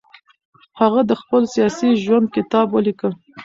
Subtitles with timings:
[0.79, 3.09] هغه د خپل سیاسي ژوند کتاب ولیکه.